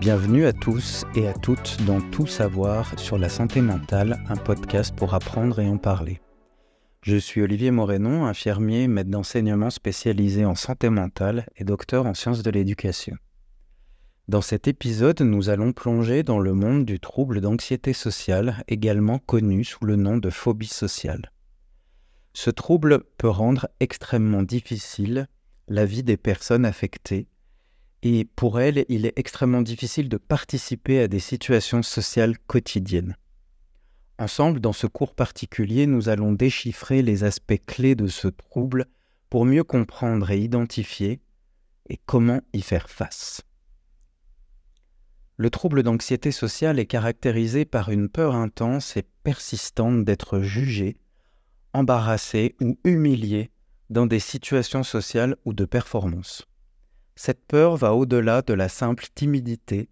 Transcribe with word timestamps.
Bienvenue 0.00 0.46
à 0.46 0.54
tous 0.54 1.04
et 1.14 1.28
à 1.28 1.34
toutes 1.34 1.76
dans 1.84 2.00
Tout 2.00 2.26
savoir 2.26 2.98
sur 2.98 3.18
la 3.18 3.28
santé 3.28 3.60
mentale, 3.60 4.24
un 4.28 4.36
podcast 4.36 4.96
pour 4.96 5.12
apprendre 5.12 5.60
et 5.60 5.68
en 5.68 5.76
parler. 5.76 6.20
Je 7.02 7.16
suis 7.16 7.42
Olivier 7.42 7.70
Morénon, 7.70 8.24
infirmier, 8.24 8.88
maître 8.88 9.10
d'enseignement 9.10 9.68
spécialisé 9.68 10.46
en 10.46 10.54
santé 10.54 10.88
mentale 10.88 11.46
et 11.56 11.64
docteur 11.64 12.06
en 12.06 12.14
sciences 12.14 12.42
de 12.42 12.50
l'éducation. 12.50 13.16
Dans 14.28 14.40
cet 14.40 14.66
épisode, 14.66 15.20
nous 15.20 15.50
allons 15.50 15.72
plonger 15.72 16.22
dans 16.22 16.38
le 16.38 16.54
monde 16.54 16.86
du 16.86 16.98
trouble 16.98 17.42
d'anxiété 17.42 17.92
sociale, 17.92 18.64
également 18.68 19.18
connu 19.18 19.62
sous 19.62 19.84
le 19.84 19.96
nom 19.96 20.16
de 20.16 20.30
phobie 20.30 20.66
sociale. 20.66 21.30
Ce 22.32 22.48
trouble 22.50 23.04
peut 23.18 23.28
rendre 23.28 23.68
extrêmement 23.78 24.42
difficile 24.42 25.28
la 25.68 25.84
vie 25.84 26.02
des 26.02 26.16
personnes 26.16 26.64
affectées 26.64 27.28
et 28.02 28.24
pour 28.24 28.60
elles, 28.60 28.84
il 28.88 29.06
est 29.06 29.16
extrêmement 29.16 29.62
difficile 29.62 30.08
de 30.08 30.16
participer 30.16 31.00
à 31.00 31.08
des 31.08 31.20
situations 31.20 31.82
sociales 31.82 32.38
quotidiennes. 32.38 33.16
Ensemble, 34.18 34.60
dans 34.60 34.72
ce 34.72 34.86
cours 34.86 35.14
particulier, 35.14 35.86
nous 35.86 36.08
allons 36.08 36.32
déchiffrer 36.32 37.02
les 37.02 37.24
aspects 37.24 37.60
clés 37.66 37.94
de 37.94 38.08
ce 38.08 38.28
trouble 38.28 38.86
pour 39.30 39.44
mieux 39.44 39.64
comprendre 39.64 40.30
et 40.30 40.38
identifier 40.38 41.20
et 41.88 41.98
comment 42.06 42.40
y 42.52 42.60
faire 42.60 42.90
face. 42.90 43.42
Le 45.36 45.50
trouble 45.50 45.82
d'anxiété 45.82 46.30
sociale 46.30 46.78
est 46.78 46.86
caractérisé 46.86 47.64
par 47.64 47.88
une 47.88 48.08
peur 48.08 48.34
intense 48.34 48.96
et 48.96 49.04
persistante 49.24 50.04
d'être 50.04 50.40
jugé, 50.40 50.96
embarrassé 51.72 52.54
ou 52.60 52.78
humilié 52.84 53.50
dans 53.90 54.06
des 54.06 54.20
situations 54.20 54.82
sociales 54.82 55.36
ou 55.44 55.52
de 55.52 55.64
performance. 55.64 56.46
Cette 57.24 57.46
peur 57.46 57.76
va 57.76 57.94
au-delà 57.94 58.42
de 58.42 58.52
la 58.52 58.68
simple 58.68 59.06
timidité, 59.14 59.88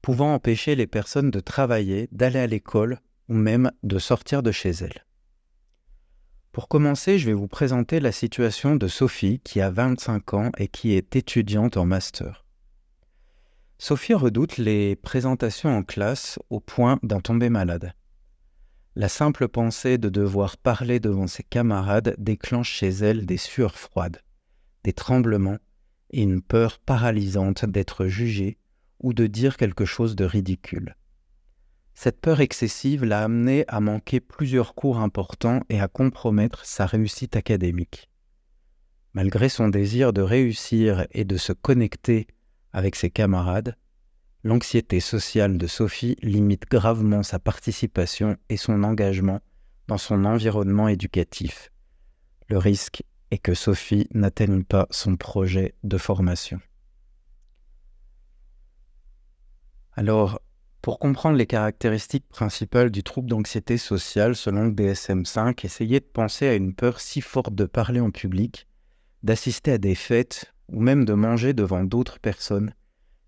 pouvant 0.00 0.34
empêcher 0.34 0.74
les 0.74 0.88
personnes 0.88 1.30
de 1.30 1.38
travailler, 1.38 2.08
d'aller 2.10 2.40
à 2.40 2.48
l'école 2.48 2.98
ou 3.28 3.34
même 3.34 3.70
de 3.84 4.00
sortir 4.00 4.42
de 4.42 4.50
chez 4.50 4.70
elles. 4.70 5.06
Pour 6.50 6.66
commencer, 6.66 7.20
je 7.20 7.26
vais 7.26 7.34
vous 7.34 7.46
présenter 7.46 8.00
la 8.00 8.10
situation 8.10 8.74
de 8.74 8.88
Sophie 8.88 9.38
qui 9.44 9.60
a 9.60 9.70
25 9.70 10.34
ans 10.34 10.50
et 10.58 10.66
qui 10.66 10.94
est 10.94 11.14
étudiante 11.14 11.76
en 11.76 11.84
master. 11.84 12.44
Sophie 13.78 14.14
redoute 14.14 14.58
les 14.58 14.96
présentations 14.96 15.70
en 15.70 15.84
classe 15.84 16.40
au 16.50 16.58
point 16.58 16.98
d'en 17.04 17.20
tomber 17.20 17.48
malade. 17.48 17.92
La 18.96 19.08
simple 19.08 19.46
pensée 19.46 19.98
de 19.98 20.08
devoir 20.08 20.56
parler 20.56 20.98
devant 20.98 21.28
ses 21.28 21.44
camarades 21.44 22.16
déclenche 22.18 22.72
chez 22.72 22.88
elle 22.88 23.24
des 23.24 23.36
sueurs 23.36 23.78
froides, 23.78 24.20
des 24.82 24.92
tremblements 24.92 25.58
et 26.12 26.22
une 26.22 26.42
peur 26.42 26.78
paralysante 26.78 27.64
d'être 27.64 28.06
jugée 28.06 28.58
ou 29.00 29.12
de 29.14 29.26
dire 29.26 29.56
quelque 29.56 29.84
chose 29.84 30.16
de 30.16 30.24
ridicule. 30.24 30.96
Cette 31.94 32.20
peur 32.20 32.40
excessive 32.40 33.04
l'a 33.04 33.22
amenée 33.22 33.64
à 33.68 33.80
manquer 33.80 34.20
plusieurs 34.20 34.74
cours 34.74 34.98
importants 34.98 35.60
et 35.68 35.80
à 35.80 35.88
compromettre 35.88 36.64
sa 36.64 36.86
réussite 36.86 37.36
académique. 37.36 38.08
Malgré 39.12 39.48
son 39.48 39.68
désir 39.68 40.12
de 40.12 40.22
réussir 40.22 41.06
et 41.10 41.24
de 41.24 41.36
se 41.36 41.52
connecter 41.52 42.26
avec 42.72 42.96
ses 42.96 43.10
camarades, 43.10 43.76
l'anxiété 44.42 45.00
sociale 45.00 45.58
de 45.58 45.66
Sophie 45.66 46.16
limite 46.22 46.64
gravement 46.70 47.22
sa 47.22 47.38
participation 47.38 48.36
et 48.48 48.56
son 48.56 48.82
engagement 48.82 49.40
dans 49.86 49.98
son 49.98 50.24
environnement 50.24 50.88
éducatif. 50.88 51.70
Le 52.48 52.56
risque 52.58 53.02
et 53.32 53.38
que 53.38 53.54
Sophie 53.54 54.08
n'atteigne 54.12 54.62
pas 54.62 54.86
son 54.90 55.16
projet 55.16 55.74
de 55.84 55.96
formation. 55.96 56.60
Alors, 59.94 60.38
pour 60.82 60.98
comprendre 60.98 61.38
les 61.38 61.46
caractéristiques 61.46 62.28
principales 62.28 62.90
du 62.90 63.02
trouble 63.02 63.30
d'anxiété 63.30 63.78
sociale 63.78 64.36
selon 64.36 64.66
le 64.66 64.72
DSM5, 64.72 65.64
essayez 65.64 66.00
de 66.00 66.04
penser 66.04 66.46
à 66.46 66.54
une 66.54 66.74
peur 66.74 67.00
si 67.00 67.22
forte 67.22 67.54
de 67.54 67.64
parler 67.64 68.00
en 68.00 68.10
public, 68.10 68.68
d'assister 69.22 69.72
à 69.72 69.78
des 69.78 69.94
fêtes 69.94 70.52
ou 70.68 70.82
même 70.82 71.06
de 71.06 71.14
manger 71.14 71.54
devant 71.54 71.84
d'autres 71.84 72.20
personnes, 72.20 72.74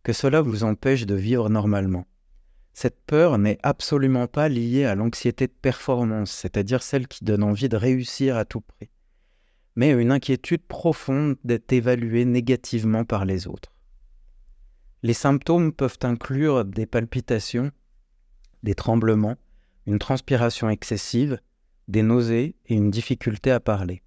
que 0.02 0.12
cela 0.12 0.42
vous 0.42 0.64
empêche 0.64 1.06
de 1.06 1.14
vivre 1.14 1.48
normalement. 1.48 2.04
Cette 2.74 3.00
peur 3.06 3.38
n'est 3.38 3.58
absolument 3.62 4.26
pas 4.26 4.50
liée 4.50 4.84
à 4.84 4.96
l'anxiété 4.96 5.46
de 5.46 5.54
performance, 5.62 6.30
c'est-à-dire 6.30 6.82
celle 6.82 7.08
qui 7.08 7.24
donne 7.24 7.42
envie 7.42 7.70
de 7.70 7.78
réussir 7.78 8.36
à 8.36 8.44
tout 8.44 8.60
prix 8.60 8.90
mais 9.76 9.90
une 9.90 10.12
inquiétude 10.12 10.62
profonde 10.62 11.36
d'être 11.44 11.72
évalué 11.72 12.24
négativement 12.24 13.04
par 13.04 13.24
les 13.24 13.46
autres. 13.46 13.72
Les 15.02 15.14
symptômes 15.14 15.72
peuvent 15.72 15.98
inclure 16.02 16.64
des 16.64 16.86
palpitations, 16.86 17.70
des 18.62 18.74
tremblements, 18.74 19.36
une 19.86 19.98
transpiration 19.98 20.70
excessive, 20.70 21.38
des 21.88 22.02
nausées 22.02 22.56
et 22.66 22.74
une 22.74 22.90
difficulté 22.90 23.50
à 23.50 23.60
parler. 23.60 24.02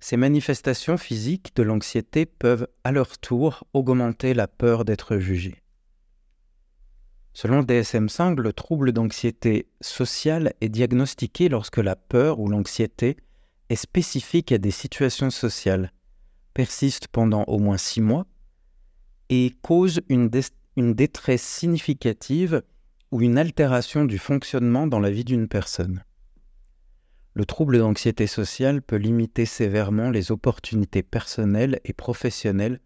Ces 0.00 0.16
manifestations 0.16 0.98
physiques 0.98 1.54
de 1.54 1.62
l'anxiété 1.62 2.26
peuvent 2.26 2.66
à 2.84 2.92
leur 2.92 3.18
tour 3.18 3.64
augmenter 3.72 4.34
la 4.34 4.48
peur 4.48 4.84
d'être 4.84 5.18
jugé. 5.18 5.62
Selon 7.34 7.60
le 7.60 7.64
DSM-5, 7.64 8.36
le 8.38 8.52
trouble 8.52 8.92
d'anxiété 8.92 9.68
sociale 9.80 10.52
est 10.60 10.68
diagnostiqué 10.68 11.48
lorsque 11.48 11.78
la 11.78 11.96
peur 11.96 12.40
ou 12.40 12.48
l'anxiété 12.48 13.16
est 13.72 13.76
spécifique 13.76 14.52
à 14.52 14.58
des 14.58 14.70
situations 14.70 15.30
sociales, 15.30 15.92
persiste 16.52 17.08
pendant 17.08 17.44
au 17.44 17.58
moins 17.58 17.78
six 17.78 18.02
mois 18.02 18.26
et 19.30 19.54
cause 19.62 20.02
une, 20.10 20.30
une 20.76 20.92
détresse 20.92 21.42
significative 21.42 22.62
ou 23.10 23.22
une 23.22 23.38
altération 23.38 24.04
du 24.04 24.18
fonctionnement 24.18 24.86
dans 24.86 25.00
la 25.00 25.10
vie 25.10 25.24
d'une 25.24 25.48
personne. 25.48 26.04
Le 27.32 27.46
trouble 27.46 27.78
d'anxiété 27.78 28.26
sociale 28.26 28.82
peut 28.82 28.96
limiter 28.96 29.46
sévèrement 29.46 30.10
les 30.10 30.30
opportunités 30.32 31.02
personnelles 31.02 31.80
et 31.86 31.94
professionnelles 31.94 32.78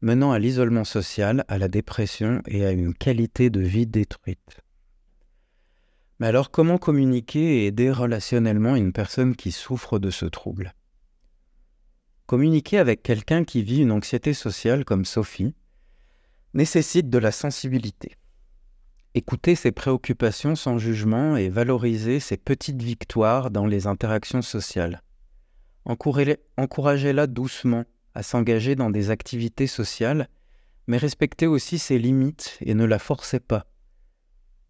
menant 0.00 0.30
à 0.30 0.38
l'isolement 0.38 0.84
social, 0.84 1.44
à 1.48 1.58
la 1.58 1.66
dépression 1.66 2.40
et 2.46 2.64
à 2.64 2.70
une 2.70 2.94
qualité 2.94 3.50
de 3.50 3.60
vie 3.60 3.88
détruite. 3.88 4.60
Mais 6.20 6.26
alors 6.26 6.50
comment 6.50 6.76
communiquer 6.76 7.40
et 7.40 7.66
aider 7.66 7.90
relationnellement 7.90 8.76
une 8.76 8.92
personne 8.92 9.34
qui 9.34 9.52
souffre 9.52 9.98
de 9.98 10.10
ce 10.10 10.26
trouble? 10.26 10.74
Communiquer 12.26 12.76
avec 12.78 13.02
quelqu'un 13.02 13.42
qui 13.42 13.62
vit 13.62 13.80
une 13.80 13.90
anxiété 13.90 14.34
sociale 14.34 14.84
comme 14.84 15.06
Sophie 15.06 15.54
nécessite 16.52 17.08
de 17.08 17.16
la 17.16 17.32
sensibilité. 17.32 18.16
Écouter 19.14 19.54
ses 19.54 19.72
préoccupations 19.72 20.56
sans 20.56 20.76
jugement 20.76 21.36
et 21.36 21.48
valoriser 21.48 22.20
ses 22.20 22.36
petites 22.36 22.82
victoires 22.82 23.50
dans 23.50 23.66
les 23.66 23.86
interactions 23.86 24.42
sociales. 24.42 25.02
Encouragez-la 25.86 27.26
doucement 27.28 27.84
à 28.14 28.22
s'engager 28.22 28.74
dans 28.74 28.90
des 28.90 29.10
activités 29.10 29.66
sociales, 29.66 30.28
mais 30.86 30.98
respectez 30.98 31.46
aussi 31.46 31.78
ses 31.78 31.98
limites 31.98 32.58
et 32.60 32.74
ne 32.74 32.84
la 32.84 32.98
forcez 32.98 33.40
pas. 33.40 33.69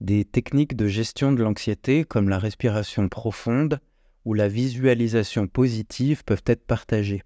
Des 0.00 0.24
techniques 0.24 0.76
de 0.76 0.88
gestion 0.88 1.32
de 1.32 1.42
l'anxiété 1.42 2.04
comme 2.04 2.28
la 2.28 2.38
respiration 2.38 3.08
profonde 3.08 3.80
ou 4.24 4.32
la 4.32 4.48
visualisation 4.48 5.46
positive 5.46 6.24
peuvent 6.24 6.42
être 6.46 6.64
partagées. 6.64 7.22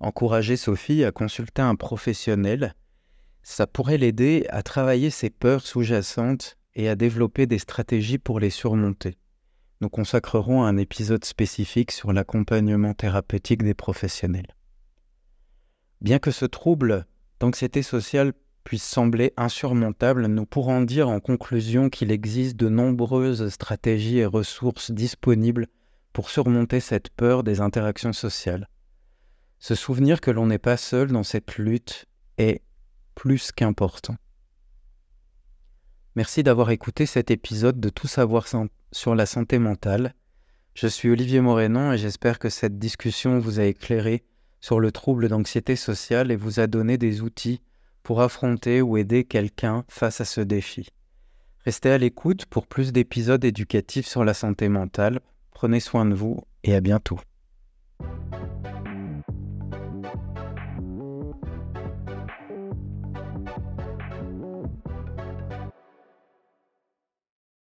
Encourager 0.00 0.56
Sophie 0.56 1.04
à 1.04 1.12
consulter 1.12 1.60
un 1.60 1.74
professionnel, 1.74 2.74
ça 3.42 3.66
pourrait 3.66 3.98
l'aider 3.98 4.46
à 4.48 4.62
travailler 4.62 5.10
ses 5.10 5.30
peurs 5.30 5.60
sous-jacentes 5.60 6.56
et 6.74 6.88
à 6.88 6.94
développer 6.94 7.46
des 7.46 7.58
stratégies 7.58 8.18
pour 8.18 8.40
les 8.40 8.50
surmonter. 8.50 9.18
Nous 9.80 9.88
consacrerons 9.88 10.64
un 10.64 10.76
épisode 10.76 11.24
spécifique 11.24 11.92
sur 11.92 12.12
l'accompagnement 12.12 12.94
thérapeutique 12.94 13.62
des 13.62 13.74
professionnels. 13.74 14.54
Bien 16.00 16.18
que 16.18 16.30
ce 16.30 16.44
trouble 16.44 17.06
d'anxiété 17.40 17.82
sociale 17.82 18.32
puisse 18.68 18.84
sembler 18.84 19.32
insurmontable, 19.38 20.26
nous 20.26 20.44
pourrons 20.44 20.82
dire 20.82 21.08
en 21.08 21.20
conclusion 21.20 21.88
qu'il 21.88 22.12
existe 22.12 22.54
de 22.58 22.68
nombreuses 22.68 23.48
stratégies 23.48 24.18
et 24.18 24.26
ressources 24.26 24.90
disponibles 24.90 25.68
pour 26.12 26.28
surmonter 26.28 26.78
cette 26.78 27.08
peur 27.08 27.44
des 27.44 27.62
interactions 27.62 28.12
sociales. 28.12 28.68
Se 29.58 29.74
souvenir 29.74 30.20
que 30.20 30.30
l'on 30.30 30.44
n'est 30.44 30.58
pas 30.58 30.76
seul 30.76 31.10
dans 31.10 31.22
cette 31.22 31.56
lutte 31.56 32.04
est 32.36 32.60
plus 33.14 33.52
qu'important. 33.52 34.16
Merci 36.14 36.42
d'avoir 36.42 36.70
écouté 36.70 37.06
cet 37.06 37.30
épisode 37.30 37.80
de 37.80 37.88
Tout 37.88 38.06
savoir 38.06 38.46
sur 38.92 39.14
la 39.14 39.24
santé 39.24 39.58
mentale. 39.58 40.12
Je 40.74 40.88
suis 40.88 41.08
Olivier 41.08 41.40
Morénon 41.40 41.92
et 41.92 41.96
j'espère 41.96 42.38
que 42.38 42.50
cette 42.50 42.78
discussion 42.78 43.38
vous 43.38 43.60
a 43.60 43.64
éclairé 43.64 44.24
sur 44.60 44.78
le 44.78 44.92
trouble 44.92 45.30
d'anxiété 45.30 45.74
sociale 45.74 46.30
et 46.30 46.36
vous 46.36 46.60
a 46.60 46.66
donné 46.66 46.98
des 46.98 47.22
outils 47.22 47.62
pour 48.08 48.22
affronter 48.22 48.80
ou 48.80 48.96
aider 48.96 49.24
quelqu'un 49.24 49.84
face 49.86 50.22
à 50.22 50.24
ce 50.24 50.40
défi. 50.40 50.88
Restez 51.66 51.90
à 51.90 51.98
l'écoute 51.98 52.46
pour 52.46 52.66
plus 52.66 52.90
d'épisodes 52.90 53.44
éducatifs 53.44 54.06
sur 54.06 54.24
la 54.24 54.32
santé 54.32 54.70
mentale. 54.70 55.20
Prenez 55.50 55.78
soin 55.78 56.06
de 56.06 56.14
vous 56.14 56.42
et 56.64 56.74
à 56.74 56.80
bientôt. 56.80 57.20